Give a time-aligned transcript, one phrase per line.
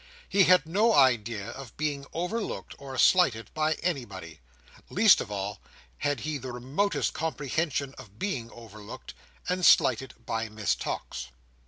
[0.27, 4.39] He had no idea of being overlooked or slighted by anybody;
[4.89, 5.61] least of all,
[5.99, 9.13] had he the remotest comprehension of being overlooked
[9.47, 11.27] and slighted by Miss Tox.